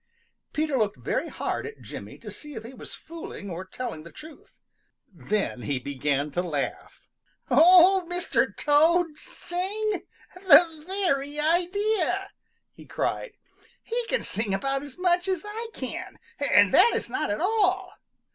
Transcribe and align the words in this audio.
Peter 0.51 0.79
looked 0.79 0.97
very 0.97 1.27
hard 1.27 1.63
at 1.67 1.79
Jimmy 1.83 2.17
to 2.17 2.31
see 2.31 2.55
if 2.55 2.63
he 2.63 2.73
was 2.73 2.95
fooling 2.95 3.51
or 3.51 3.63
telling 3.63 4.01
the 4.01 4.11
truth. 4.11 4.59
Then 5.13 5.61
he 5.61 5.77
began 5.77 6.31
to 6.31 6.41
laugh. 6.41 7.07
"Old 7.51 8.09
Mr. 8.09 8.47
Toad 8.57 9.15
sing! 9.19 10.07
The 10.33 10.83
very 10.87 11.39
idea!" 11.39 12.31
he 12.73 12.87
cried. 12.87 13.33
"He 13.83 14.03
can 14.07 14.23
sing 14.23 14.55
about 14.55 14.81
as 14.81 14.97
much 14.97 15.27
as 15.27 15.43
I 15.45 15.67
can, 15.71 16.17
and 16.39 16.73
that 16.73 16.93
is 16.95 17.07
not 17.07 17.29
at 17.29 17.39
all." 17.39 17.93